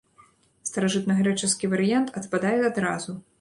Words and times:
Старажытнагрэчаскі 0.69 1.69
варыянт 1.75 2.09
адпадае 2.23 2.57
адразу. 2.73 3.11